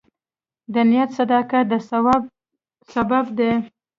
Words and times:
د 0.73 0.75
نیت 0.89 1.09
صداقت 1.17 1.65
د 1.71 1.73
ثواب 1.89 2.21
سبب 2.93 3.25
دی. 3.37 3.51